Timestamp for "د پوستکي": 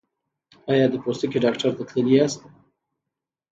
0.89-1.37